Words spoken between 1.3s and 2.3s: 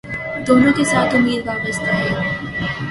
وابستہ ہے